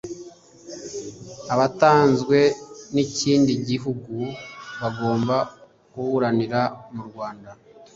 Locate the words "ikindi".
3.05-3.51